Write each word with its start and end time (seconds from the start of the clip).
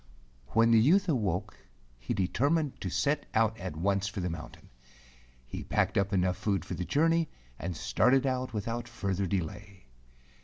Wheri 0.55 0.71
the 0.71 0.79
youth 0.79 1.07
awoke 1.07 1.55
he 1.99 2.15
determined 2.15 2.81
to 2.81 2.89
set 2.89 3.27
out 3.35 3.55
at 3.59 3.75
once 3.75 4.07
for 4.07 4.19
the 4.19 4.31
mountain. 4.31 4.69
He 5.45 5.63
packed 5.63 5.95
up 5.95 6.11
enough 6.11 6.37
food 6.37 6.65
for 6.65 6.73
the 6.73 6.85
journey 6.85 7.29
and 7.59 7.77
started 7.77 8.25
out 8.25 8.51
without 8.51 8.87
further 8.87 9.27
delay. 9.27 9.85